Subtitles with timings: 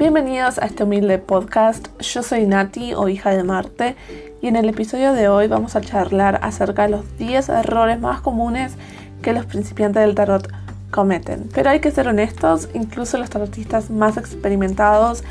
[0.00, 1.88] Bienvenidos a este humilde podcast.
[2.00, 3.96] Yo soy Nati o hija de Marte
[4.40, 8.22] y en el episodio de hoy vamos a charlar acerca de los 10 errores más
[8.22, 8.76] comunes
[9.20, 10.50] que los principiantes del tarot
[10.90, 11.50] cometen.
[11.52, 15.22] Pero hay que ser honestos, incluso los tarotistas más experimentados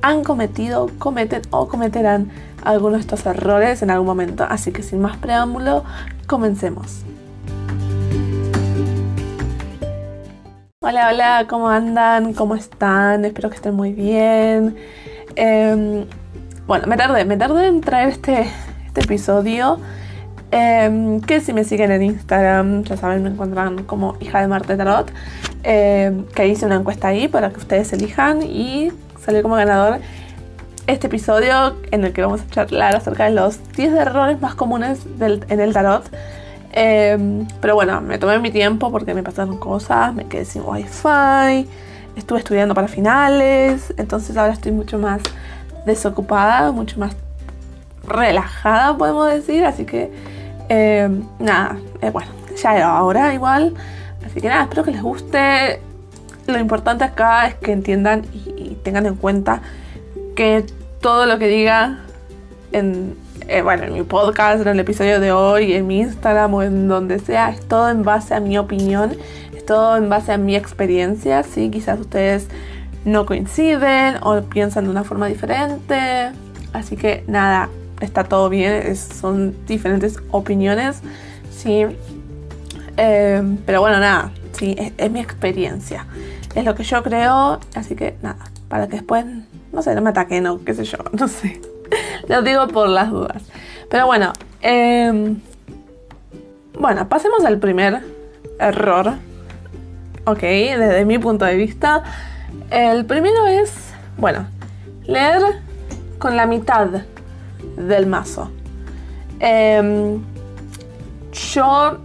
[0.00, 2.30] han cometido, cometen o cometerán
[2.64, 4.46] algunos de estos errores en algún momento.
[4.48, 5.84] Así que sin más preámbulo,
[6.26, 7.04] comencemos.
[10.86, 12.34] Hola, hola, ¿cómo andan?
[12.34, 13.24] ¿Cómo están?
[13.24, 14.76] Espero que estén muy bien.
[15.34, 16.04] Em,
[16.66, 18.50] bueno, me tardé, me tardé en traer este,
[18.86, 19.78] este episodio.
[20.50, 24.76] Em, que si me siguen en Instagram, ya saben, me encuentran como hija de Marte
[24.76, 25.10] Tarot.
[25.62, 28.92] Em, que hice una encuesta ahí para que ustedes elijan y
[29.24, 30.00] salió como ganador
[30.86, 35.06] este episodio en el que vamos a charlar acerca de los 10 errores más comunes
[35.18, 36.04] en el tarot.
[36.76, 41.68] Em, pero bueno, me tomé mi tiempo porque me pasaron cosas, me quedé sin wifi,
[42.16, 45.22] estuve estudiando para finales, entonces ahora estoy mucho más
[45.86, 47.14] desocupada, mucho más
[48.04, 50.10] relajada, podemos decir, así que
[50.68, 53.74] em, nada, eh, bueno, ya era ahora igual,
[54.26, 55.80] así que nada, espero que les guste.
[56.48, 59.62] Lo importante acá es que entiendan y tengan en cuenta
[60.34, 60.66] que
[61.00, 62.00] todo lo que diga
[62.72, 63.16] en,
[63.48, 66.88] eh, bueno, en mi podcast, en el episodio de hoy, en mi Instagram o en
[66.88, 69.16] donde sea, es todo en base a mi opinión,
[69.54, 71.70] es todo en base a mi experiencia, ¿sí?
[71.70, 72.48] Quizás ustedes
[73.04, 76.30] no coinciden o piensan de una forma diferente,
[76.72, 77.68] así que nada,
[78.00, 81.02] está todo bien, son diferentes opiniones,
[81.50, 81.84] ¿sí?
[82.96, 86.06] Eh, pero bueno, nada, sí, es, mi experiencia,
[86.54, 88.38] es lo que yo creo, así que nada,
[88.68, 89.26] para que después,
[89.70, 91.73] no sé, no me ataquen o qué sé yo, no sé.
[92.28, 93.42] Lo digo por las dudas.
[93.90, 95.40] Pero bueno, em,
[96.78, 98.02] bueno, pasemos al primer
[98.58, 99.14] error.
[100.24, 102.02] Ok, desde mi punto de vista.
[102.70, 103.72] El primero es,
[104.16, 104.46] bueno,
[105.04, 105.42] leer
[106.18, 106.88] con la mitad
[107.76, 108.50] del mazo.
[109.40, 110.22] Em,
[111.52, 111.98] yo,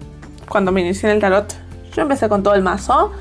[0.47, 1.56] cuando me inicié en el tarot,
[1.94, 3.14] yo empecé con todo el mazo.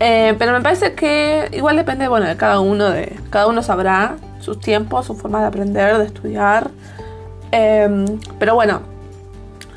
[0.00, 4.16] Eh, pero me parece que igual depende, bueno, de cada uno, de cada uno sabrá
[4.42, 6.70] sus tiempos, su forma de aprender, de estudiar.
[7.50, 8.80] Em, pero bueno,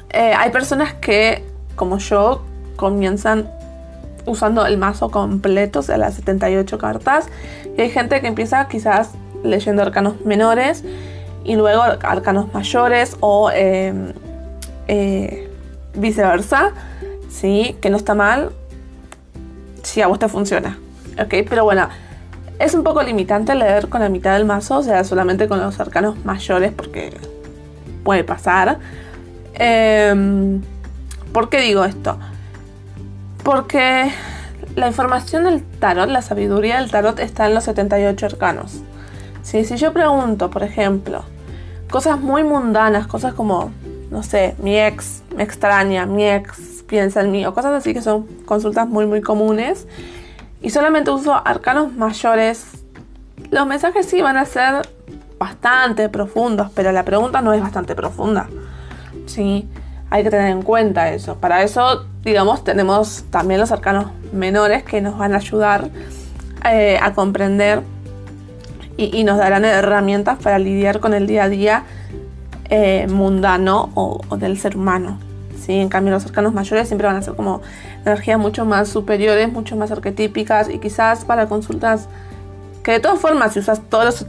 [0.09, 1.45] eh, hay personas que,
[1.75, 2.43] como yo,
[2.75, 3.49] comienzan
[4.25, 7.27] usando el mazo completo, o sea, las 78 cartas.
[7.77, 9.11] Y hay gente que empieza quizás
[9.43, 10.83] leyendo arcanos menores
[11.43, 14.13] y luego arcanos mayores o em,
[14.87, 15.49] eh,
[15.93, 16.71] viceversa,
[17.29, 17.77] ¿sí?
[17.81, 18.51] Que no está mal
[19.83, 20.79] si a vos te funciona,
[21.19, 21.45] ¿ok?
[21.47, 21.87] Pero bueno,
[22.59, 25.79] es un poco limitante leer con la mitad del mazo, o sea, solamente con los
[25.79, 27.13] arcanos mayores porque
[28.03, 28.79] puede pasar.
[29.53, 30.61] Em,
[31.33, 32.17] ¿Por qué digo esto?
[33.44, 34.11] Porque
[34.75, 38.81] la información del tarot, la sabiduría del tarot está en los 78 arcanos.
[39.41, 41.23] Si yo pregunto, por ejemplo,
[41.89, 43.71] cosas muy mundanas, cosas como,
[44.09, 48.01] no sé, mi ex me extraña, mi ex piensa en mí, o cosas así que
[48.01, 49.88] son consultas muy, muy comunes,
[50.65, 52.65] y solamente uso arcanos mayores,
[53.51, 54.81] los mensajes sí van a ser
[55.37, 58.49] bastante profundos, pero la pregunta no es bastante profunda.
[59.27, 59.69] Sí,
[60.09, 61.35] hay que tener en cuenta eso.
[61.35, 65.91] Para eso, digamos, tenemos también los arcanos menores que nos van a ayudar
[66.67, 67.83] eh, a comprender
[68.97, 71.83] y, nos darán herramientas para lidiar con el día a día
[72.71, 75.19] eh, mundano o del ser humano.
[75.67, 77.61] En cambio los arcanos mayores siempre van a ser como
[78.05, 82.07] energías mucho más superiores, mucho más arquetípicas y quizás para consultas
[82.83, 84.25] que de todas formas si usas, todos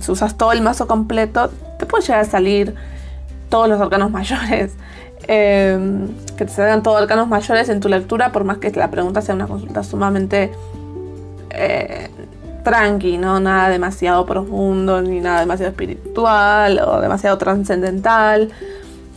[0.00, 2.74] si usas todo el mazo completo te puede llegar a salir
[3.48, 4.72] todos los arcanos mayores.
[5.28, 8.90] Em, que te salgan todos los arcanos mayores en tu lectura por más que la
[8.90, 10.52] pregunta sea una consulta sumamente
[11.50, 12.10] eh,
[12.62, 13.40] tranqui, ¿no?
[13.40, 18.50] Nada demasiado profundo, ni nada demasiado espiritual o demasiado trascendental.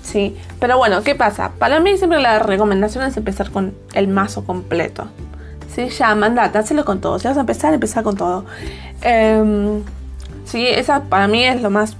[0.04, 1.52] Sí, pero bueno, ¿qué pasa?
[1.60, 5.08] Para mí siempre la recomendación es empezar con el mazo completo.
[5.74, 7.20] Sí, ya, mandate, hazlo con todo.
[7.20, 8.46] Si vas a empezar, empezar con todo.
[9.02, 9.84] Em,
[10.46, 11.96] sí, esa para mí es lo más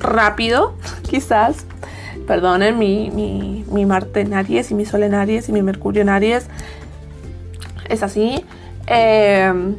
[0.00, 0.74] rápido,
[1.08, 1.64] quizás.
[2.26, 6.02] Perdonen, mi, mi, mi Marte en Aries y mi Sol en Aries y mi Mercurio
[6.02, 6.46] en Aries.
[7.88, 8.44] Es así.
[8.86, 9.76] Em,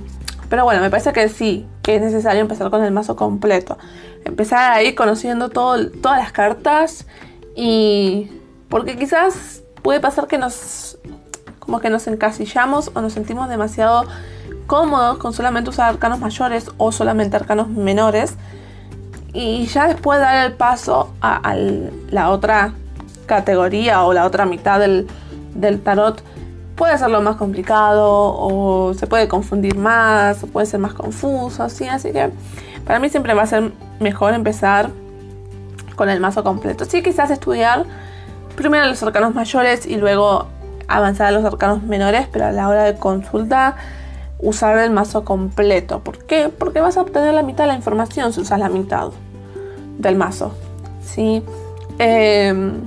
[0.50, 3.78] pero bueno, me parece que sí, que es necesario empezar con el mazo completo.
[4.26, 7.06] Empezar ahí conociendo todo, todas las cartas
[7.56, 8.30] y...
[8.70, 10.98] Porque quizás puede pasar que nos...
[11.60, 14.06] como que nos encasillamos o nos sentimos demasiado
[14.68, 18.36] cómodos con solamente usar arcanos mayores o solamente arcanos menores.
[19.34, 21.56] Y ya después dar el paso a,
[22.10, 22.74] la otra
[23.26, 25.08] categoría o la otra mitad del,
[25.56, 26.24] del tarot
[26.76, 31.88] puede hacerlo más complicado o se puede confundir más o puede ser más confuso, ¿sí?
[31.88, 32.32] Así que
[32.86, 34.90] para mí siempre va a ser mejor empezar
[35.96, 36.86] con el mazo completo.
[36.86, 37.86] Sí, quizás estudiar
[38.56, 40.48] primero los arcanos mayores y luego
[40.88, 43.76] avanzar a los arcanos menores, pero a la hora de consulta
[44.40, 46.00] usar el mazo completo.
[46.00, 46.50] ¿Por qué?
[46.50, 49.10] Porque vas a obtener la mitad de la información si usas la mitad
[49.98, 50.54] del mazo.
[51.02, 51.44] ¿sí?
[51.98, 52.82] Em,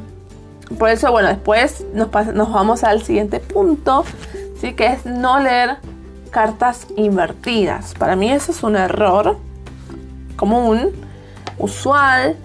[0.79, 4.05] por eso, bueno, después nos, nos, vamos al siguiente punto,
[4.61, 4.75] ¿sí?
[4.75, 5.79] que es no leer
[6.31, 7.95] cartas invertidas.
[7.95, 9.39] Para mí eso es un error
[10.37, 10.93] común,
[11.59, 12.37] usual.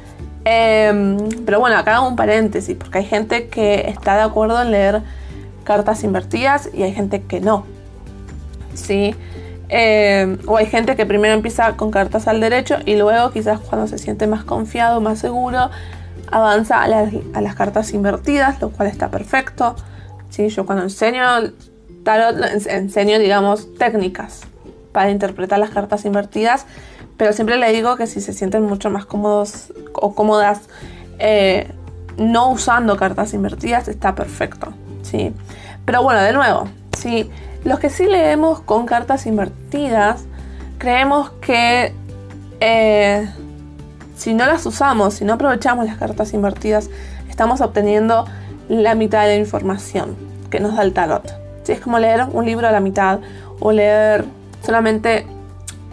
[0.44, 4.72] Em, pero bueno, acá hago un paréntesis, porque hay gente que está de acuerdo en
[4.72, 5.02] leer
[5.64, 7.66] cartas invertidas y hay gente que no.
[8.74, 9.16] ¿Sí?
[9.70, 13.88] Em, o hay gente que primero empieza con cartas al derecho y luego quizás cuando
[13.88, 15.70] se siente más confiado, más seguro,
[16.30, 19.76] avanza a las, cartas invertidas, lo cual está perfecto.
[20.30, 20.50] ¿sí?
[20.50, 21.24] Yo cuando enseño
[22.04, 22.36] tarot,
[22.68, 24.42] enseño, digamos, técnicas
[24.92, 26.66] para interpretar las cartas invertidas,
[27.22, 30.62] pero siempre le digo que si se sienten mucho más cómodos o cómodas
[31.20, 31.72] eh,
[32.18, 34.74] no usando cartas invertidas, está perfecto.
[35.04, 35.32] ¿sí?
[35.86, 37.30] Pero bueno, de nuevo, ¿sí?
[37.64, 40.24] los que sí leemos con cartas invertidas,
[40.80, 41.94] creemos que
[42.60, 43.30] eh,
[44.16, 46.90] si no las usamos, si no aprovechamos las cartas invertidas,
[47.30, 48.26] estamos obteniendo
[48.68, 50.16] la mitad de la información
[50.50, 51.32] que nos da el tarot.
[51.68, 53.20] Es como leer un libro a la mitad
[53.60, 54.26] o leer
[54.64, 55.28] solamente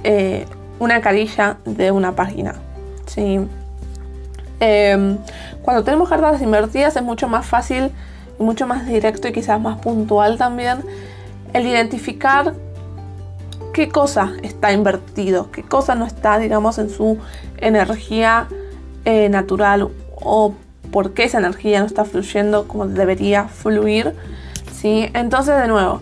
[0.04, 0.46] eh,
[0.78, 2.54] una carilla de una página.
[3.06, 3.40] ¿sí?
[4.60, 5.18] Em,
[5.62, 7.90] cuando tenemos cartas invertidas es mucho más fácil
[8.38, 10.82] y mucho más directo y quizás más puntual también
[11.52, 12.54] el identificar
[13.72, 17.18] qué cosa está invertido, qué cosa no está, digamos, en su
[17.58, 18.48] energía
[19.04, 20.54] eh, natural o
[20.90, 24.14] por qué esa energía no está fluyendo como debería fluir.
[24.72, 25.08] ¿sí?
[25.14, 26.00] Entonces, de nuevo,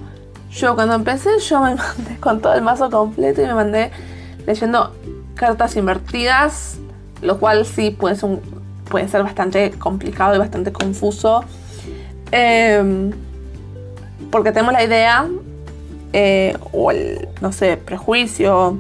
[0.51, 3.91] yo cuando empecé, yo me mandé con todo el mazo completo y me mandé
[4.47, 4.95] leyendo
[5.35, 6.79] cartas invertidas,
[7.23, 11.45] lo cual sí puede ser, bastante complicado y bastante confuso.
[12.31, 13.13] Em,
[14.31, 15.29] porque tenemos la idea
[16.13, 18.79] eh, o el, no sé, prejuicio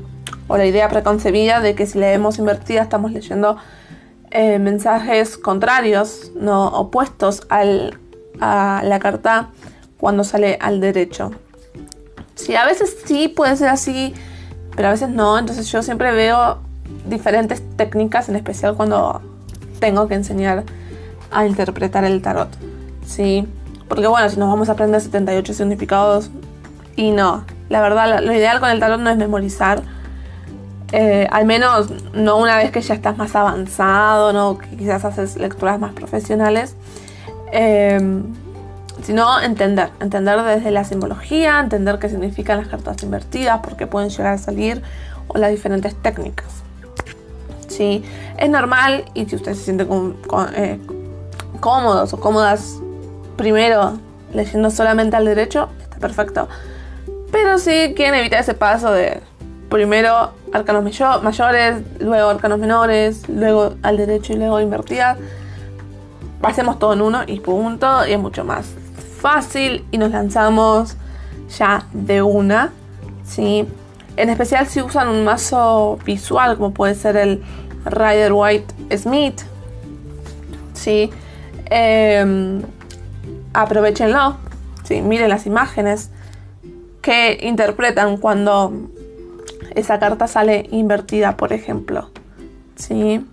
[0.49, 3.57] o la idea preconcebida de que si leemos invertida estamos leyendo
[4.31, 7.99] eh, mensajes contrarios, no opuestos al,
[8.41, 9.51] a la carta
[9.99, 11.31] cuando sale al derecho.
[12.35, 14.15] Sí, a veces sí puede ser así,
[14.77, 15.39] pero a veces no.
[15.39, 16.59] Entonces yo siempre veo
[17.09, 19.23] diferentes técnicas, en especial cuando
[19.81, 20.65] tengo que enseñar
[21.31, 22.49] a interpretar el tarot.
[23.05, 23.49] Sí,
[23.89, 26.31] porque bueno, si nos vamos a aprender 78 significados,
[26.95, 29.83] y no, la verdad, lo, ideal con el tarot no es memorizar.
[30.93, 35.81] Eh, al menos no una vez que ya estás más avanzado, no quizás haces lecturas
[35.81, 36.77] más profesionales,
[37.53, 38.23] eh,
[39.03, 44.11] sino entender, entender desde la simbología, entender qué significan las cartas invertidas, por qué pueden
[44.11, 44.83] llegar a salir
[45.29, 46.47] o las diferentes técnicas.
[47.69, 48.05] Sí,
[48.39, 50.17] es normal y si ustedes se sienten
[50.55, 50.79] eh,
[51.61, 52.81] cómodos o cómodas
[53.37, 53.99] primero
[54.33, 56.49] leyendo solamente al derecho, está perfecto.
[57.31, 59.21] Pero sí quieren evitar ese paso de
[59.69, 60.85] primero arcanos
[61.23, 65.17] mayores, luego arcanos menores, luego al derecho y luego invertida.
[66.43, 68.07] Hacemos todo en uno y punto.
[68.07, 68.67] Y es mucho más
[69.17, 70.97] fácil y nos lanzamos
[71.59, 72.73] ya de una.
[73.25, 73.67] ¿sí?
[74.17, 77.43] En especial si usan un mazo visual como puede ser el
[77.85, 79.41] Rider White Smith.
[80.75, 81.11] ¿sí?
[81.71, 82.63] Em,
[83.53, 84.37] aprovechenlo.
[84.85, 85.03] ¿sí?
[85.03, 86.11] Miren las imágenes
[87.03, 88.73] que interpretan cuando
[89.75, 92.11] esa carta sale invertida, por ejemplo.
[92.77, 93.25] ¿Sí?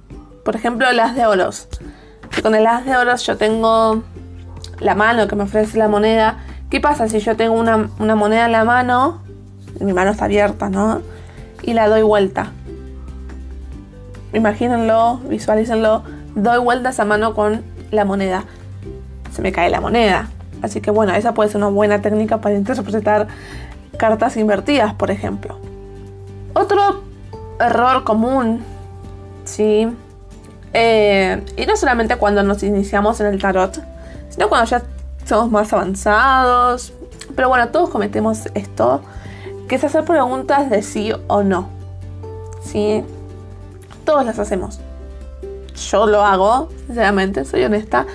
[0.43, 1.67] Por ejemplo, las de oros.
[2.41, 4.03] Con el as de oros yo tengo
[4.79, 6.39] la mano que me ofrece la moneda.
[6.69, 9.21] ¿Qué pasa si yo tengo una, moneda en la mano?
[9.79, 11.01] Mi mano está abierta, ¿no?
[11.61, 12.51] Y la doy vuelta.
[14.33, 16.03] Imagínenlo, visualícenlo.
[16.35, 18.45] Doy vuelta esa mano con la moneda.
[19.31, 20.29] Se me cae la moneda.
[20.61, 23.27] Así que bueno, esa puede ser una buena técnica para interpretar
[23.97, 25.57] cartas invertidas, por ejemplo.
[26.53, 27.03] Otro
[27.59, 28.63] error común,
[29.45, 29.87] ¿sí?
[30.73, 33.83] Eh, y no solamente cuando nos iniciamos en el tarot,
[34.33, 34.83] sino cuando ya
[35.25, 36.93] somos más avanzados.
[37.35, 39.01] Pero bueno, todos cometemos esto,
[39.67, 41.69] que es hacer preguntas de sí o no.
[42.63, 43.03] ¿Sí?
[44.05, 44.79] Todos las hacemos.
[45.89, 48.05] Yo lo hago, sinceramente, soy honesta,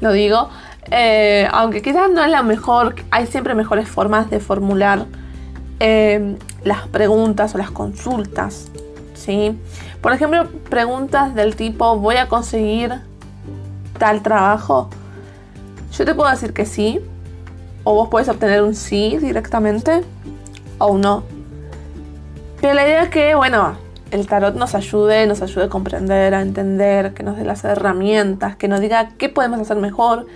[0.00, 0.48] lo digo.
[0.90, 5.06] Eh, aunque quizás no es la mejor, hay siempre mejores formas de formular
[5.80, 8.68] eh, las preguntas o las consultas.
[9.14, 9.58] ¿sí?
[10.00, 12.92] Por ejemplo, preguntas del tipo, ¿voy a conseguir
[13.98, 14.90] tal trabajo?
[15.96, 17.00] Yo te puedo decir que sí,
[17.84, 20.02] o vos podés obtener un sí directamente
[20.78, 21.22] o un no.
[22.60, 23.76] Pero la idea es que, bueno,
[24.10, 28.56] el tarot nos ayude, nos ayude a comprender, a entender, que nos dé las herramientas,
[28.56, 30.26] que nos diga qué podemos hacer mejor,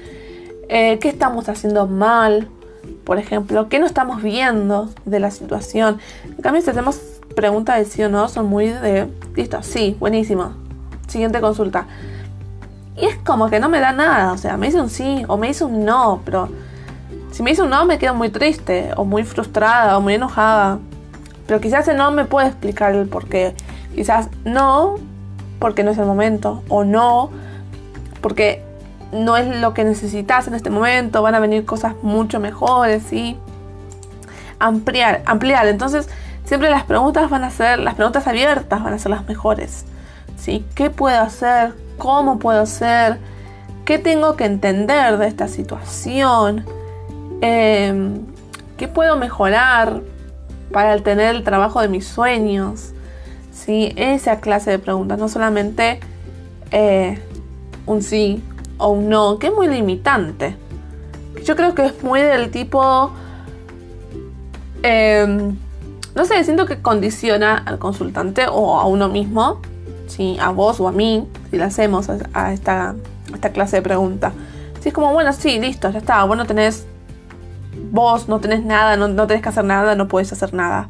[0.68, 2.48] eh, qué estamos haciendo mal,
[3.04, 5.98] por ejemplo, qué no estamos viendo de la situación.
[6.24, 7.00] En cambio, si hacemos
[7.34, 10.52] preguntas de sí o no, son muy de, listo, sí, buenísimo,
[11.08, 11.86] siguiente consulta.
[13.00, 15.36] Y es como que no me da nada, o sea, me dice un sí o
[15.36, 16.48] me dice un no, pero
[17.30, 20.78] si me dice un no me quedo muy triste o muy frustrada o muy enojada.
[21.46, 23.54] Pero quizás el no me puede explicar el por qué.
[23.94, 24.96] Quizás no
[25.58, 27.30] porque no es el momento o no
[28.20, 28.62] porque
[29.12, 33.38] no es lo que necesitas en este momento, van a venir cosas mucho mejores, ¿sí?
[34.58, 35.66] Ampliar, ampliar.
[35.68, 36.08] Entonces,
[36.44, 39.84] siempre las preguntas van a ser, las preguntas abiertas van a ser las mejores,
[40.36, 40.66] ¿sí?
[40.74, 41.72] ¿Qué puedo hacer?
[41.98, 43.18] ¿Cómo puedo hacer?
[43.84, 46.64] ¿Qué tengo que entender de esta situación?
[47.40, 48.24] Em,
[48.76, 50.02] ¿Qué puedo mejorar
[50.72, 52.92] para tener el trabajo de mis sueños?
[53.52, 53.92] ¿Sí?
[53.96, 56.00] Esa clase de preguntas, no solamente
[56.70, 57.18] eh,
[57.86, 58.42] un sí
[58.76, 60.56] o un no, que es muy limitante.
[61.44, 63.10] Yo creo que es muy del tipo...
[64.82, 65.56] Em,
[66.14, 69.60] no sé, siento que condiciona al consultante o a uno mismo,
[70.08, 70.36] ¿sí?
[70.40, 72.94] a vos o a mí, si le hacemos a, esta,
[73.32, 74.32] esta, clase de pregunta.
[74.80, 76.86] Si es como, bueno, sí, listo, ya está, vos no tenés,
[77.92, 80.88] vos no tenés nada, no, no tenés que hacer nada, no puedes hacer nada.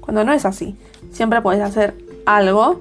[0.00, 0.76] Cuando no es así,
[1.12, 2.80] siempre puedes hacer algo.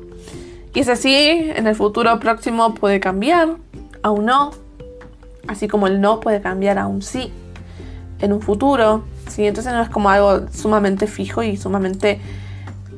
[0.73, 3.57] Y ese sí, en el futuro próximo puede cambiar,
[4.01, 4.51] a un no,
[5.47, 7.33] así como el no puede cambiar a un sí
[8.21, 9.45] en un futuro, ¿sí?
[9.45, 12.19] Entonces no es como algo sumamente fijo y sumamente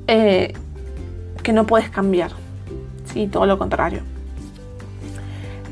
[0.07, 0.53] eh,
[1.43, 2.31] que no puedes cambiar,
[3.11, 3.27] ¿sí?
[3.27, 4.01] Todo lo contrario.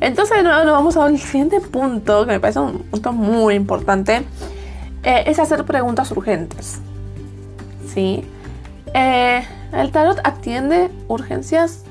[0.02, 3.56] Entonces de nuevo nos vamos a un siguiente punto, que me parece un punto muy
[3.56, 4.24] importante,
[5.04, 6.80] eh, es hacer preguntas urgentes,
[7.94, 8.24] ¿sí?
[8.94, 9.44] Eh,
[9.74, 11.84] ¿El tarot atiende urgencias?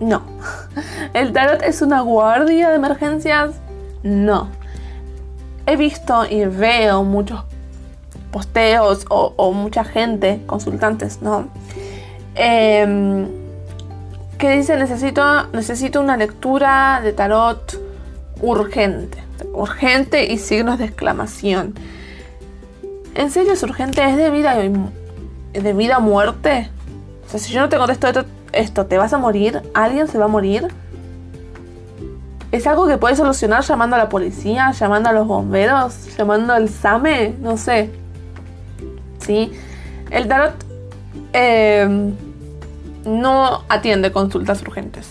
[0.00, 0.22] No.
[1.14, 3.56] ¿El tarot es una guardia de emergencias?
[4.02, 4.48] No.
[5.66, 7.44] He visto y veo muchos
[8.30, 11.48] posteos o, mucha gente, consultantes, ¿no?
[12.34, 13.26] Em,
[14.38, 17.80] que dice necesito, necesito una lectura de tarot
[18.40, 19.22] urgente.
[19.52, 21.74] Urgente y signos de exclamación.
[23.14, 24.04] ¿En serio es urgente?
[24.04, 26.70] ¿Es de vida, de vida o muerte?
[27.26, 29.62] O sea, si yo no te contesto esto, esto, ¿te vas a morir?
[29.74, 30.68] ¿Alguien se va a morir?
[32.52, 36.68] ¿Es algo que puedes solucionar llamando a la policía, llamando a los bomberos, llamando al
[36.68, 37.34] SAME?
[37.40, 37.90] No sé.
[39.18, 39.52] ¿Sí?
[40.10, 40.54] El tarot
[41.32, 42.14] em,
[43.06, 45.08] no atiende consultas urgentes.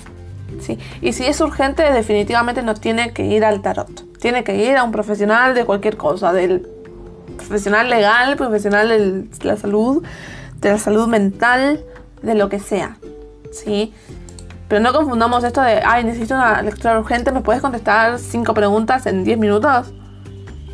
[0.59, 0.77] ¿sí?
[1.01, 4.03] Y si es urgente, definitivamente no tiene que ir al tarot.
[4.19, 6.67] Tiene que ir a un profesional de cualquier cosa, del
[7.37, 10.03] profesional legal, profesional de la salud,
[10.61, 11.83] de la salud mental,
[12.21, 12.97] de lo que sea.
[13.51, 13.93] ¿sí?
[14.67, 19.05] Pero no confundamos esto de, ay, necesito una lectura urgente, ¿me puedes contestar cinco preguntas
[19.05, 19.93] en 10 minutos?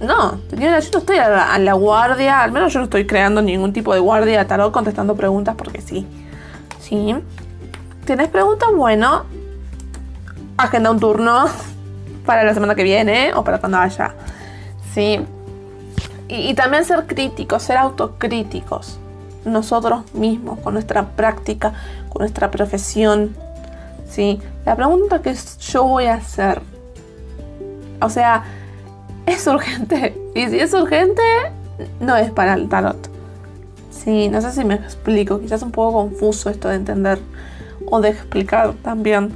[0.02, 3.94] No, yo no estoy a la, guardia, al menos yo no estoy creando ningún tipo
[3.94, 6.08] de guardia de tarot contestando preguntas porque sí.
[6.82, 7.16] ¿Sí?
[8.06, 8.70] ¿Tienes preguntas?
[8.76, 9.24] Bueno,
[10.58, 11.46] agenda un turno
[12.26, 14.14] para la semana que viene o para cuando vaya.
[14.94, 15.26] ¿Sí?
[16.28, 19.00] Y, y también ser críticos, ser autocríticos
[19.46, 21.74] nosotros mismos, con nuestra práctica,
[22.10, 23.36] con nuestra profesión.
[24.10, 24.40] ¿sí?
[24.66, 26.62] La pregunta que yo voy a hacer,
[28.02, 28.44] o sea,
[29.26, 30.18] ¿es urgente?
[30.34, 31.22] Y si es urgente,
[32.00, 33.11] no es para el tarot.
[34.04, 37.20] Sí, no sé si me explico, quizás un poco confuso esto de entender
[37.86, 39.32] o de explicar también.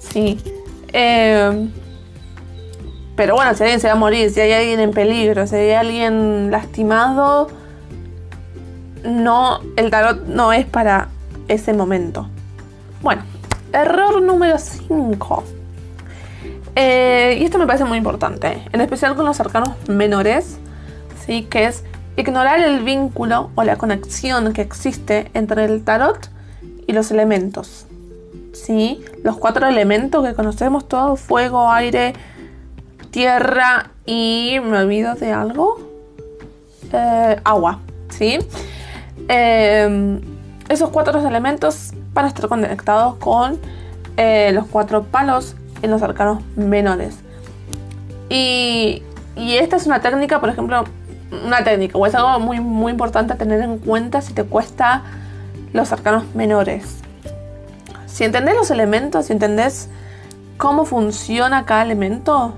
[0.00, 0.40] Sí.
[0.92, 1.70] Em,
[3.14, 5.72] pero bueno, si alguien se va a morir, si hay alguien en peligro, si hay
[5.72, 7.48] alguien lastimado,
[9.04, 11.08] no, el tarot no es para
[11.46, 12.26] ese momento.
[13.02, 13.22] Bueno,
[13.72, 15.44] error número 5.
[16.74, 20.58] Eh, y esto me parece muy importante, en especial con los arcanos menores,
[21.24, 21.42] ¿sí?
[21.42, 21.84] que es
[22.16, 26.30] ignorar el vínculo o la conexión que existe entre el tarot
[26.86, 27.86] y los elementos.
[28.52, 29.04] ¿sí?
[29.22, 32.14] Los cuatro elementos que conocemos todos, fuego, aire,
[33.10, 34.58] tierra y...
[34.62, 35.80] ¿Me olvido de algo?
[36.92, 37.80] Eh, agua.
[38.08, 38.38] ¿sí?
[39.28, 40.20] Em,
[40.68, 43.58] esos cuatro elementos van a estar conectados con
[44.16, 47.16] eh, los cuatro palos en los arcanos menores.
[48.28, 49.02] Y,
[49.36, 50.84] esta es una técnica, por ejemplo,
[51.30, 55.02] una técnica, o es algo muy, muy importante a tener en cuenta si te cuesta
[55.72, 56.98] los arcanos menores.
[58.06, 59.88] Si entendés los elementos, si entendés
[60.56, 62.54] cómo funciona cada elemento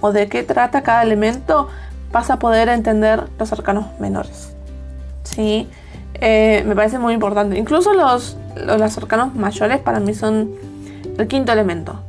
[0.00, 1.68] o de qué trata cada elemento,
[2.10, 4.54] vas a poder entender los arcanos menores.
[5.24, 5.68] ¿Sí?
[6.14, 7.58] Eh, me parece muy importante.
[7.58, 10.50] Incluso los, los, arcanos mayores para mí son
[11.16, 12.00] el quinto elemento.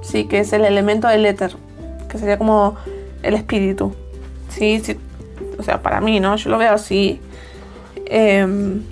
[0.00, 1.54] Sí, que es el elemento del éter.
[2.08, 2.76] Que sería como
[3.22, 3.94] el espíritu.
[4.48, 4.98] Sí, sí.
[5.62, 6.34] O sea, para mí, ¿no?
[6.34, 7.20] Yo lo veo así.
[8.06, 8.82] Em,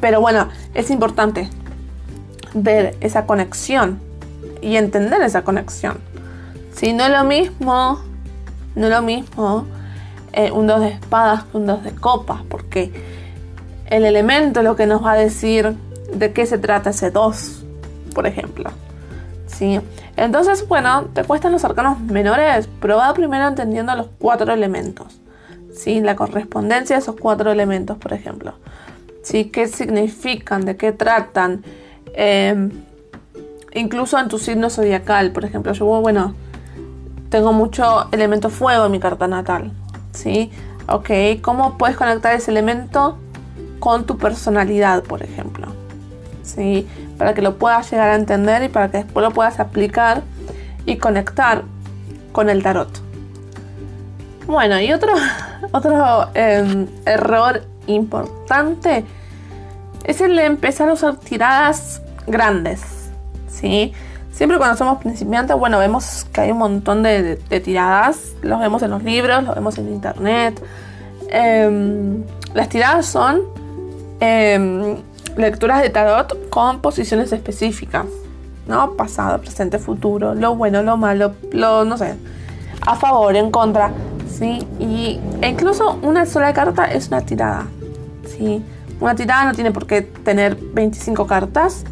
[0.00, 1.48] pero bueno, es importante
[2.54, 4.00] ver esa conexión
[4.60, 5.98] y entender esa conexión.
[6.74, 8.00] Si no es lo mismo,
[8.74, 9.66] no es lo mismo
[10.32, 12.92] eh, un dos de espadas que un dos de copas, porque
[13.86, 15.76] el elemento es lo que nos va a decir
[16.12, 17.62] de qué se trata ese dos,
[18.12, 18.70] por ejemplo.
[19.46, 19.80] ¿Sí?
[20.16, 25.20] Entonces, bueno, te cuestan los arcanos menores, prueba primero entendiendo los cuatro elementos.
[25.80, 26.02] ¿Sí?
[26.02, 28.52] La correspondencia de esos cuatro elementos, por ejemplo.
[29.22, 29.46] ¿Sí?
[29.46, 30.66] ¿Qué significan?
[30.66, 31.64] ¿De qué tratan?
[32.12, 32.68] Eh,
[33.72, 36.34] incluso en tu signo zodiacal, por ejemplo, yo, bueno,
[37.30, 39.72] tengo mucho elemento fuego en mi carta natal,
[40.12, 40.50] ¿sí?
[40.86, 41.10] Ok,
[41.40, 43.16] ¿cómo puedes conectar ese elemento
[43.78, 45.68] con tu personalidad, por ejemplo?
[46.42, 46.86] ¿Sí?
[47.16, 50.24] Para que lo puedas llegar a entender y para que después lo puedas aplicar
[50.84, 51.62] y conectar
[52.32, 52.90] con el tarot.
[54.46, 55.14] Bueno, y otro,
[55.72, 59.04] otro em, error importante
[60.04, 62.80] es el de empezar a usar tiradas grandes,
[63.48, 63.92] ¿sí?
[64.32, 68.90] Siempre cuando somos principiantes, bueno, vemos que hay un montón de, tiradas, los vemos en
[68.90, 70.62] los libros, los vemos en internet.
[71.28, 72.22] Em,
[72.54, 73.42] las tiradas son
[74.20, 74.96] em,
[75.36, 78.06] lecturas de tarot con posiciones específicas,
[78.66, 78.92] ¿no?
[78.92, 82.14] Pasado, presente, futuro, lo bueno, lo malo, lo, no sé,
[82.86, 83.90] a favor, en contra,
[84.40, 87.66] Y, e incluso una sola carta es una tirada,
[88.26, 88.62] ¿sí?
[88.98, 91.84] Una tirada no tiene por qué tener 25 cartas,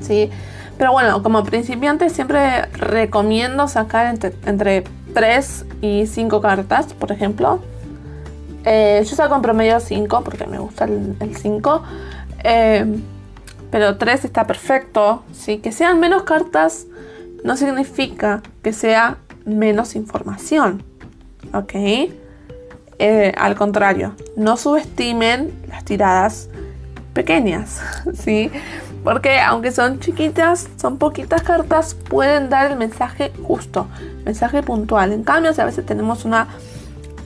[0.00, 0.30] ¿sí?
[0.78, 4.14] Pero bueno, como principiante siempre recomiendo sacar
[4.46, 4.84] entre,
[5.14, 7.60] 3 y 5 cartas, por ejemplo.
[8.64, 11.82] Eh, yo saco en promedio 5 porque me gusta el 5.
[12.42, 12.98] Eh,
[13.70, 15.22] pero 3 está perfecto.
[15.32, 15.58] ¿sí?
[15.58, 16.86] Que sean menos cartas
[17.44, 20.82] no significa que sea menos información.
[21.54, 21.74] ¿Ok?
[22.98, 26.48] Eh, al contrario, no subestimen las tiradas
[27.12, 27.80] pequeñas.
[28.14, 28.50] ¿sí?
[29.02, 33.86] Porque aunque son chiquitas, son poquitas cartas, pueden dar el mensaje justo,
[34.24, 35.12] mensaje puntual.
[35.12, 36.48] En cambio, si a veces tenemos una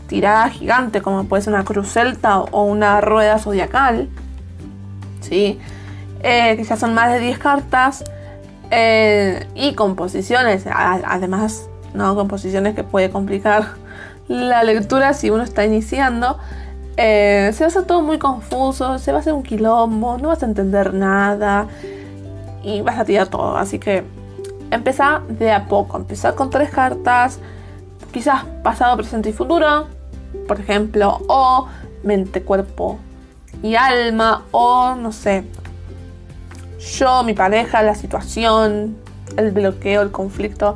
[0.09, 4.09] tirada gigante, como puede ser una cruz celta o una rueda zodiacal,
[5.21, 5.61] ¿sí?
[6.23, 8.05] Eh, que ya son más de 10 cartas,
[8.71, 12.15] eh, y composiciones, además, ¿no?
[12.15, 13.69] Composiciones que puede complicar
[14.29, 16.39] la lectura si uno está iniciando.
[16.97, 20.29] Eh, se va a hacer todo muy confuso, se va a hacer un quilombo, no
[20.29, 21.69] vas a entender nada
[22.63, 23.57] y vas a tirar todo.
[23.57, 24.05] Así que
[24.71, 27.39] empezá de a poco, empezar con tres cartas,
[28.13, 29.87] quizás pasado, presente y futuro,
[30.47, 31.69] por ejemplo, o
[32.03, 32.99] mente, cuerpo
[33.63, 35.45] y alma, o no sé,
[36.79, 38.97] yo, mi pareja, la situación,
[39.37, 40.75] el bloqueo, el conflicto,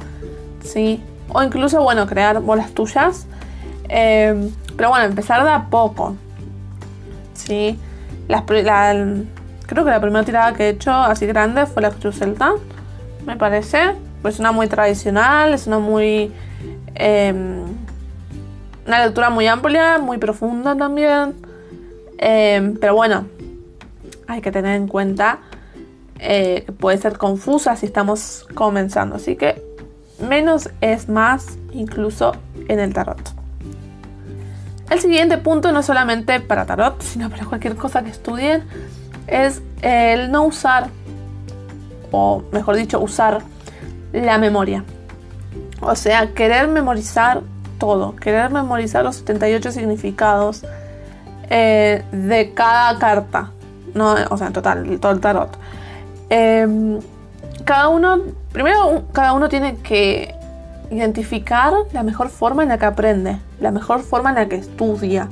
[0.62, 1.02] ¿sí?
[1.28, 3.26] O incluso, bueno, crear bolas tuyas.
[3.94, 6.16] Eh, pero bueno, empezar de a poco.
[7.34, 7.78] Sí.
[8.26, 12.52] creo que la primera tirada que he hecho así grande fue la Cruz Celta.
[13.26, 13.94] Me parece.
[14.22, 16.32] Pues una muy tradicional, es una muy.
[16.94, 17.64] Em,
[18.86, 21.34] una lectura muy amplia, muy profunda también.
[22.18, 23.26] Em, pero bueno,
[24.26, 25.40] hay que tener en cuenta
[26.18, 29.16] eh, que puede ser confusa si estamos comenzando.
[29.16, 29.62] Así que
[30.18, 32.32] menos es más, incluso
[32.68, 33.41] en el tarot.
[34.90, 38.64] El siguiente punto, no solamente para tarot, sino para cualquier cosa que estudien,
[39.26, 40.88] es el no usar,
[42.10, 43.42] o mejor dicho, usar
[44.12, 44.84] la memoria.
[45.80, 47.42] O sea, querer memorizar
[47.78, 50.62] todo, querer memorizar los 78 significados
[51.50, 53.50] eh, de cada carta,
[53.94, 55.58] no, o sea, en total, todo el tarot.
[56.28, 57.00] Em,
[57.64, 58.20] cada uno,
[58.52, 60.34] primero, cada uno tiene que
[60.92, 65.28] identificar la mejor forma en la que aprende, la mejor forma en la que estudia,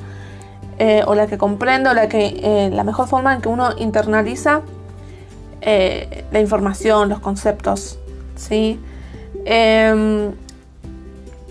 [0.78, 3.70] eh, o la que comprende, o la, que, eh, la mejor forma en que uno
[3.78, 4.62] internaliza
[5.60, 7.98] eh, la información, los conceptos,
[8.36, 8.80] ¿sí?
[9.44, 10.32] Em,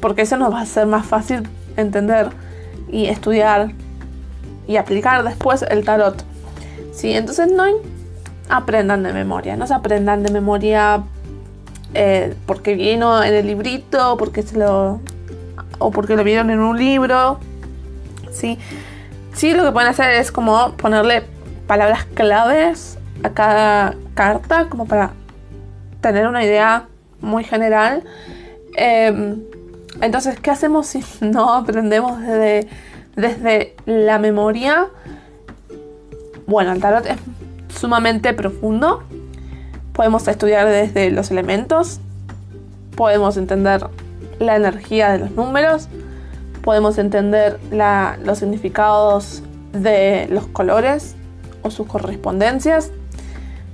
[0.02, 2.30] porque eso nos va a ser más fácil entender
[2.92, 3.72] y estudiar
[4.68, 6.24] y aplicar después el tarot.
[6.94, 7.14] ¿sí?
[7.14, 7.66] Entonces no
[8.50, 11.04] aprendan de memoria, no se aprendan de memoria
[11.94, 15.00] eh, porque vino en el librito, porque se lo.
[15.80, 17.40] o porque lo vieron en un libro.
[18.32, 18.58] ¿sí?
[19.34, 21.24] sí, lo que pueden hacer es como ponerle
[21.68, 25.12] palabras claves a cada carta, como para
[26.02, 26.88] tener una idea
[27.22, 28.04] muy general.
[28.76, 29.42] Em,
[30.02, 32.68] Entonces, ¿qué hacemos si no aprendemos desde,
[33.16, 34.88] desde la memoria?
[36.46, 37.18] Bueno, el tarot es
[37.78, 39.04] sumamente profundo.
[40.00, 42.00] Podemos estudiar desde los elementos.
[42.96, 43.86] Podemos entender
[44.40, 45.90] la energía de los números.
[46.64, 47.60] Podemos entender
[48.24, 51.18] los significados de los colores
[51.64, 52.92] o sus correspondencias.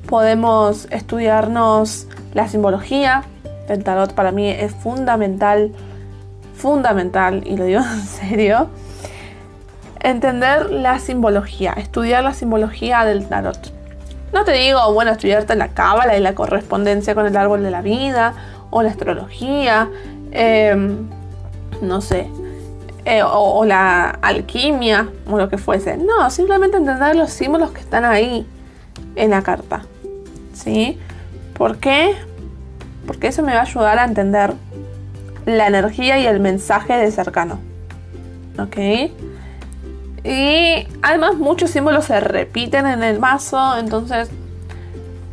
[0.08, 3.24] Podemos estudiarnos la simbología.
[3.70, 5.74] El tarot para mí es fundamental,
[6.56, 8.70] fundamental, y lo digo en serio,
[10.00, 13.76] entender la simbología, estudiar la simbología del tarot.
[14.36, 17.82] No te digo, bueno, estudiarte la cábala y la correspondencia con el árbol de la
[17.82, 18.34] vida
[18.70, 19.90] o la astrología,
[20.32, 21.08] em,
[21.82, 22.28] no sé,
[23.06, 25.96] eh, o, la alquimia o lo que fuese.
[25.96, 28.46] No, simplemente entender los símbolos que están ahí
[29.16, 29.84] en la carta.
[30.54, 31.00] ¿Sí?
[31.58, 32.14] ¿Por qué?
[33.08, 34.54] Porque eso me va a ayudar a entender
[35.46, 37.58] la energía y el mensaje de cercano.
[38.60, 38.76] ¿Ok?
[40.26, 44.32] Y además muchos símbolos se repiten en el mazo, entonces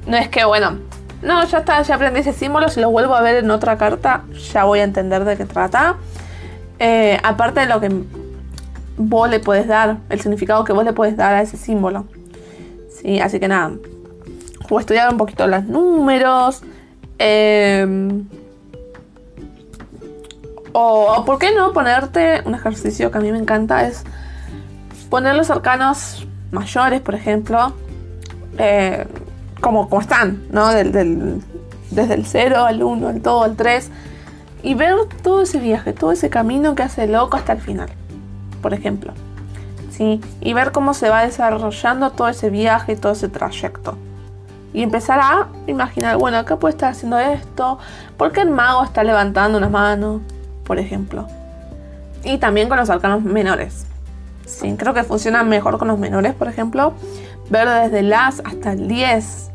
[0.07, 0.78] no es que, bueno,
[1.22, 4.24] no, ya está, ya aprendí ese símbolo, si lo vuelvo a ver en otra carta,
[4.52, 5.96] ya voy a entender de qué trata.
[6.78, 7.90] Eh, aparte de lo que
[8.98, 12.05] vos le puedes dar, el significado que vos le puedes dar a ese símbolo.
[12.90, 13.72] Sí, así que nada,
[14.70, 16.62] a estudiar un poquito los números.
[17.18, 18.26] Em,
[20.72, 24.05] o, o, por qué no ponerte un ejercicio que a mí me encanta es
[25.12, 27.75] poner los arcanos mayores, por ejemplo,
[28.57, 29.07] eh,
[29.61, 30.70] como, como están, ¿no?
[30.70, 31.03] Desde
[32.14, 33.90] el 0 al 1, al 2, al 3,
[34.62, 37.90] y ver todo ese viaje, todo ese camino que hace loco hasta el final,
[38.62, 39.12] por ejemplo.
[39.90, 40.18] ¿Sí?
[40.40, 43.98] Y ver cómo se va desarrollando todo ese viaje, todo ese trayecto.
[44.72, 47.79] Y empezar a imaginar, bueno, acá puede estar haciendo esto,
[48.16, 50.22] porque el mago está levantando una mano,
[50.64, 51.27] por ejemplo.
[52.25, 53.91] Y también con los arcanos menores.
[54.46, 56.94] Sí, creo que funciona mejor con los menores, por ejemplo.
[57.50, 59.50] Ver desde el as hasta el 10,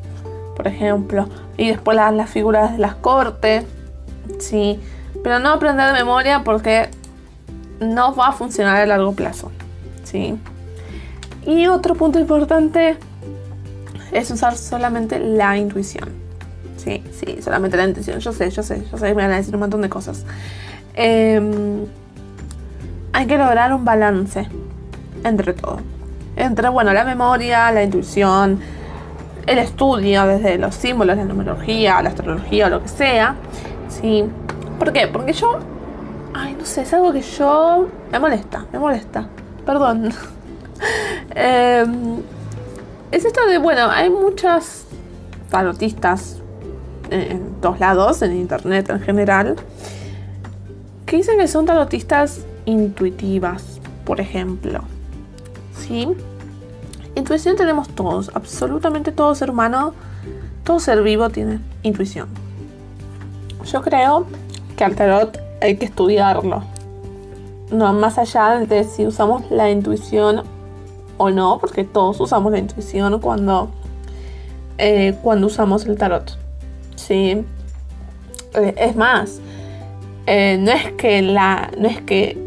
[0.56, 1.28] por ejemplo.
[1.58, 3.66] Y después las, las figuras de las cortes.
[4.40, 4.80] Sí.
[5.24, 6.90] Pero no aprender de memoria porque
[7.80, 9.52] no va a funcionar a largo plazo.
[10.04, 10.38] Sí.
[11.46, 12.98] Y otro punto importante
[14.12, 16.10] es usar solamente la intuición.
[16.78, 18.20] Sí, sí, solamente la intuición.
[18.20, 20.26] Yo sé, yo sé, yo sé, me van a decir un montón de cosas.
[20.94, 21.86] Em,
[23.14, 24.48] hay que lograr un balance
[25.24, 25.80] entre todo.
[26.36, 28.60] Entre, bueno, la memoria, la intuición,
[29.48, 33.36] el estudio desde los símbolos, la numerología, la astrología o lo que sea.
[33.90, 34.26] ¿Sí?
[34.78, 35.08] ¿Por qué?
[35.08, 35.60] Porque yo...
[36.34, 37.88] Ay, no sé, es algo que yo...
[38.12, 39.28] Me molesta, me molesta.
[39.66, 40.12] Perdón.
[41.34, 42.18] Em,
[43.12, 44.86] es esto de, bueno, hay muchas
[45.50, 46.38] tarotistas
[47.10, 49.56] en todos lados, en internet en general,
[51.06, 54.82] que dicen que son tarotistas intuitivas, por ejemplo.
[55.88, 56.08] ¿Sí?
[57.16, 59.94] Intuición tenemos todos, absolutamente todo ser humano,
[60.64, 62.28] todo ser vivo tiene intuición.
[63.66, 64.28] Yo creo
[64.76, 66.64] que al tarot hay que estudiarlo.
[67.72, 70.44] No más allá de si usamos la intuición
[71.18, 73.70] o no, porque todos usamos la intuición cuando,
[74.78, 76.38] eh, cuando usamos el tarot.
[76.96, 77.44] ¿sí?
[78.54, 79.40] Eh, es más,
[80.28, 81.72] eh, no es que la.
[81.78, 82.47] no es que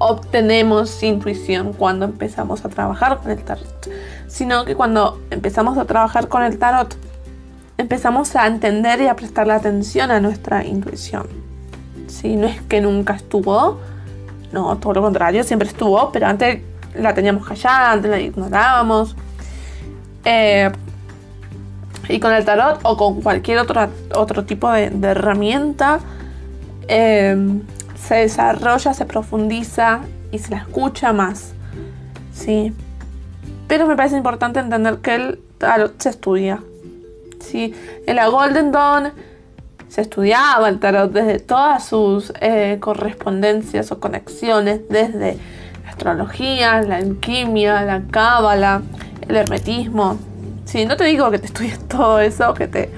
[0.00, 3.90] obtenemos intuición cuando empezamos a trabajar con el tarot,
[4.28, 6.96] sino que cuando empezamos a trabajar con el tarot,
[7.76, 11.26] empezamos a entender y a prestarle atención a nuestra intuición.
[12.08, 13.78] Si no es que nunca estuvo,
[14.52, 16.62] no, todo lo contrario, siempre estuvo, pero antes
[16.94, 19.14] la teníamos callada, antes la ignorábamos.
[20.24, 20.72] Eh,
[22.08, 26.00] y con el tarot o con cualquier otro, otro tipo de, herramienta,
[26.88, 27.36] eh,
[28.06, 30.00] se desarrolla, se profundiza
[30.32, 31.52] y se la escucha más.
[32.32, 32.72] ¿sí?
[33.68, 36.60] Pero me parece importante entender que el tarot se estudia.
[37.40, 37.74] ¿sí?
[38.06, 39.12] En la Golden Dawn
[39.88, 45.36] se estudiaba el tarot desde todas sus eh, correspondencias o conexiones, desde
[45.84, 48.82] la astrología, la alquimia, la cábala,
[49.28, 50.18] el hermetismo.
[50.64, 52.90] Sí, no te digo que te estudies todo eso, que te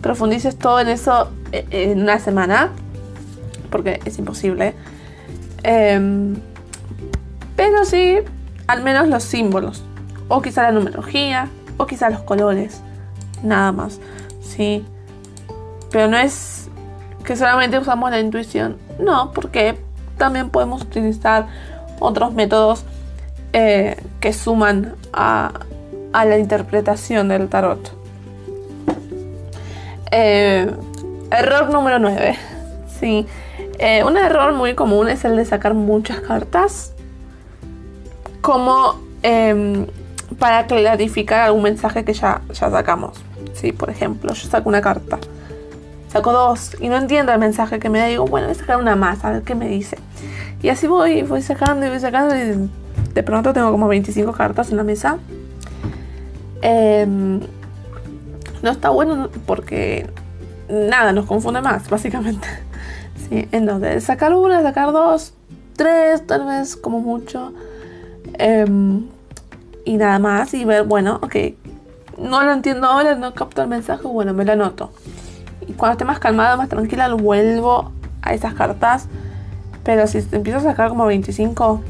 [0.00, 2.70] profundices todo en eso eh, en una semana,
[3.74, 4.72] porque es imposible.
[5.64, 6.36] Em,
[7.56, 8.18] pero sí,
[8.68, 9.82] al menos los símbolos.
[10.28, 12.82] O quizá la numerología, o quizá los colores.
[13.42, 13.98] Nada más.
[14.40, 14.84] Sí.
[15.90, 16.68] Pero no es
[17.24, 18.76] que solamente usamos la intuición.
[19.00, 19.76] No, porque
[20.18, 21.48] también podemos utilizar
[21.98, 22.84] otros métodos
[23.52, 25.50] eh, que suman a,
[26.12, 27.90] la interpretación del tarot.
[30.12, 30.70] Eh,
[31.32, 32.38] error número 9.
[33.00, 33.26] Sí.
[33.78, 36.92] Eh, un error muy común es el de sacar muchas cartas
[38.40, 39.86] como em,
[40.38, 43.18] para clarificar algún mensaje que ya, ya sacamos.
[43.54, 43.72] ¿sí?
[43.72, 45.18] Por ejemplo, yo saco una carta,
[46.08, 48.06] saco dos y no entiendo el mensaje que me da.
[48.06, 49.98] Digo, bueno, voy a sacar una más, a ver qué me dice.
[50.62, 52.70] Y así voy, voy sacando y voy sacando y
[53.12, 55.18] de pronto tengo como 25 cartas en la mesa.
[56.62, 57.40] Em,
[58.62, 60.08] no está bueno porque
[60.68, 62.48] nada, nos confunde más, básicamente.
[63.28, 65.32] Sí, entonces, sacar una, sacar dos,
[65.76, 67.52] tres, tal vez como mucho.
[68.34, 69.06] Em,
[69.84, 70.52] y nada más.
[70.54, 71.36] Y ver, bueno, ok,
[72.18, 74.92] no lo entiendo ahora, no capto el mensaje, bueno, me lo anoto.
[75.66, 79.08] Y cuando esté más calmada, más tranquila, vuelvo a esas cartas.
[79.84, 81.80] Pero si empiezo a sacar como 25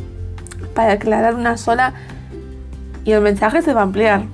[0.74, 1.94] para aclarar una sola
[3.04, 4.24] y el mensaje se va a ampliar.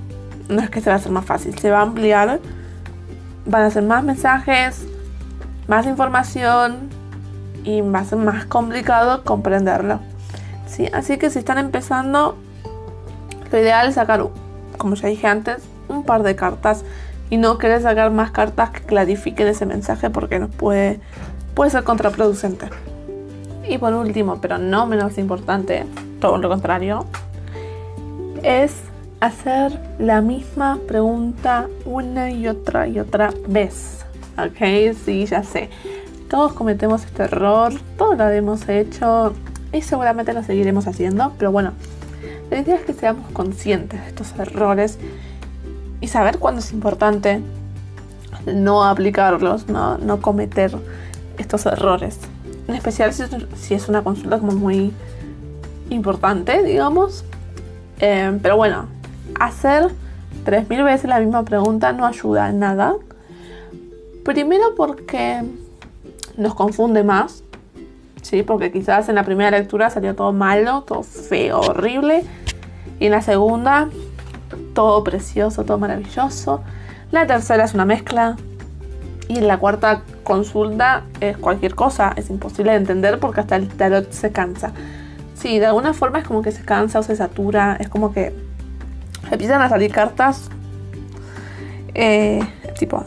[0.49, 2.39] No es que se va a hacer más fácil, se va a ampliar.
[3.45, 4.85] Van a ser más mensajes,
[5.67, 6.90] más información
[7.63, 9.99] y va más complicado comprenderlo.
[10.67, 10.87] ¿sí?
[10.93, 12.37] Así que si están empezando,
[13.51, 14.25] lo ideal es sacar,
[14.77, 15.57] como ya dije antes,
[15.89, 16.83] un par de cartas
[17.29, 20.99] y no querer sacar más cartas que clarifiquen ese mensaje porque nos puede,
[21.53, 22.67] puede ser contraproducente.
[23.67, 25.85] Y por último, pero no menos importante,
[26.19, 27.05] todo lo contrario,
[28.43, 28.73] es
[29.19, 34.03] hacer la misma pregunta una y otra y otra vez.
[34.37, 35.69] Ok, sí, ya sé.
[36.31, 39.33] Todos cometemos este error, todos lo hemos hecho
[39.73, 41.73] y seguramente lo seguiremos haciendo, pero bueno,
[42.49, 44.97] la idea es que seamos conscientes de estos errores
[45.99, 47.41] y saber cuándo es importante
[48.45, 50.71] no aplicarlos, no, no cometer
[51.37, 52.17] estos errores.
[52.69, 54.93] En especial si, es una consulta como muy
[55.89, 57.25] importante, digamos.
[57.99, 58.85] Eh, pero bueno,
[59.37, 59.89] hacer
[60.45, 62.95] 3.000 veces la misma pregunta no ayuda en nada.
[64.23, 65.43] Primero porque
[66.37, 67.43] nos confunde más,
[68.21, 68.43] ¿sí?
[68.43, 72.23] Porque quizás en la primera lectura salió todo malo, todo feo, horrible.
[72.99, 73.89] Y en la segunda,
[74.73, 76.61] todo precioso, todo maravilloso.
[77.11, 78.37] La tercera es una mezcla.
[79.27, 83.69] Y en la cuarta consulta es cualquier cosa, es imposible de entender porque hasta el
[83.69, 84.73] tarot se cansa.
[85.35, 88.33] Sí, de alguna forma es como que se cansa o se satura, es como que
[89.31, 90.49] empiezan a salir cartas
[91.93, 92.41] eh,
[92.77, 93.03] tipo,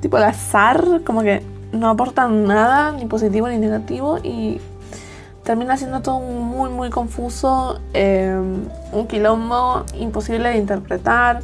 [0.00, 1.42] tipo al azar, como que
[1.74, 4.60] no aportan nada, ni positivo ni negativo, y
[5.42, 8.34] termina siendo todo muy, muy confuso, eh,
[8.92, 11.40] un quilombo imposible de interpretar.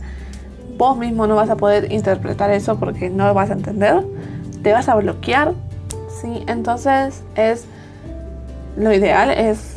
[0.79, 4.03] Vos mismo no vas a poder interpretar eso porque no lo vas a entender,
[4.63, 5.53] te vas a bloquear,
[6.21, 6.45] ¿sí?
[6.47, 7.67] Entonces es
[8.77, 9.77] lo ideal es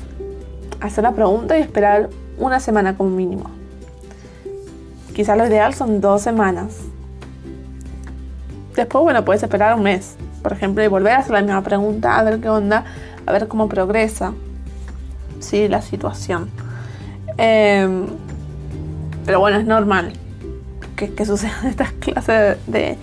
[0.80, 3.50] hacer la pregunta y esperar una semana como mínimo.
[5.14, 6.78] Quizás lo ideal son dos semanas.
[8.76, 12.20] Después, bueno, puedes esperar un mes, por ejemplo, y volver a hacer la misma pregunta,
[12.20, 12.86] a ver qué onda,
[13.26, 14.34] a ver cómo progresa
[15.40, 16.50] sí, la situación.
[17.38, 18.06] Em,
[19.26, 20.14] pero bueno, es normal
[20.96, 22.98] que, que sucedan estas clases de,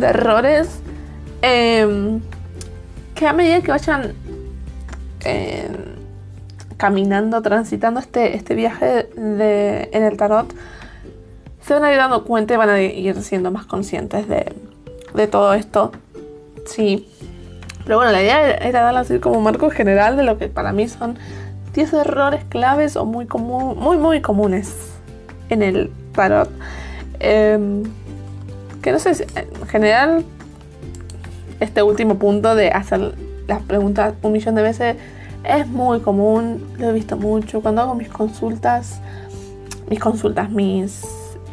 [0.00, 0.80] errores.
[1.42, 2.20] Em,
[3.14, 4.12] que a medida que vayan
[5.24, 5.72] em,
[6.76, 10.52] caminando, transitando este, este viaje de, en el tarot,
[11.64, 15.54] se van a ir dando cuenta y van a ir siendo más conscientes de, todo
[15.54, 15.92] esto.
[16.66, 17.08] Sí.
[17.84, 20.88] Pero bueno, la idea era darle así como marco general de lo que para mí
[20.88, 21.18] son
[21.74, 24.74] 10 errores claves o muy, común, muy, muy comunes
[25.48, 26.50] en el tarot.
[27.18, 27.82] Em,
[28.82, 30.24] que no sé, en general,
[31.60, 33.14] este último punto de hacer
[33.46, 34.96] las preguntas un millón de veces
[35.44, 37.60] es muy común, lo he visto mucho.
[37.62, 39.00] Cuando hago mis consultas,
[39.88, 41.02] mis consultas, mis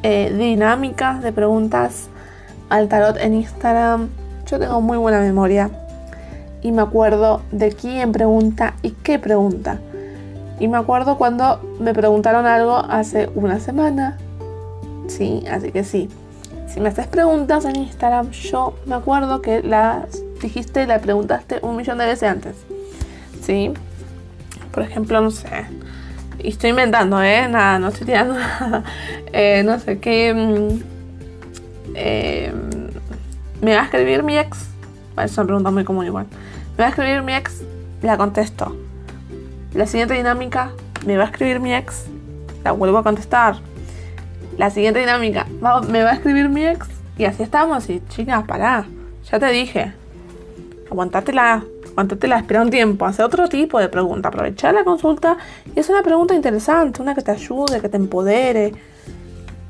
[0.04, 2.08] eh, dinámicas de preguntas
[2.70, 4.10] al tarot en Instagram.
[4.50, 5.70] Yo tengo muy buena memoria
[6.62, 9.80] y me acuerdo de quién pregunta y qué pregunta.
[10.60, 14.18] Y me acuerdo cuando me preguntaron algo hace una semana.
[15.08, 16.10] Sí, así que sí.
[16.68, 21.60] Si me haces preguntas en Instagram, yo me acuerdo que las dijiste y la preguntaste
[21.62, 22.56] un millón de veces antes.
[23.42, 23.72] ¿Sí?
[24.72, 25.48] Por ejemplo, no sé
[26.42, 27.48] y estoy inventando, ¿eh?
[27.50, 28.84] Nada, no estoy tirando nada.
[29.32, 30.34] Eh, no sé qué.
[30.34, 30.82] Mm,
[31.96, 32.54] eh,
[33.62, 34.68] ¿Me va a escribir mi ex?
[35.18, 36.28] Es una pregunta muy común igual.
[36.78, 37.62] ¿Me va a escribir mi ex?
[38.02, 38.76] La contesto.
[39.74, 40.72] La siguiente dinámica,
[41.06, 42.06] ¿me va a escribir mi ex?
[42.64, 43.56] La vuelvo a contestar.
[44.58, 45.46] La siguiente dinámica,
[45.90, 46.88] ¿me va a escribir mi ex?
[47.18, 47.90] Y así estamos.
[47.90, 48.86] Y chicas, pará.
[49.30, 49.94] Ya te dije.
[50.90, 51.64] Aguantátela
[52.22, 55.38] la espera un tiempo, hace otro tipo de pregunta, aprovechar la consulta
[55.76, 58.74] y es una pregunta interesante, una que te ayude, que te empodere,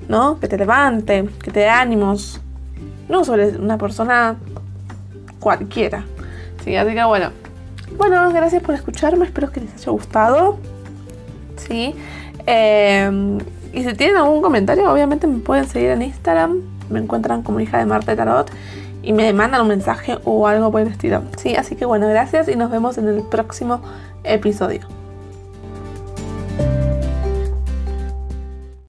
[0.08, 0.40] ¿no?
[0.40, 2.40] Que te levante, que te dé ánimos,
[3.10, 4.38] no sobre una persona
[5.40, 6.06] cualquiera.
[6.64, 7.32] Sí, así que bueno,
[7.98, 10.58] Bueno, gracias por escucharme, espero que les haya gustado.
[11.58, 11.96] Sí.
[12.46, 13.40] Em,
[13.74, 16.62] y si tienen algún comentario, obviamente me pueden seguir en Instagram.
[16.90, 18.52] Me encuentran como hija de Marta de Tarot
[19.02, 21.24] y me mandan un mensaje o algo por el estilo.
[21.38, 23.82] Sí, así que bueno, gracias y nos vemos en el próximo
[24.24, 24.99] episodio.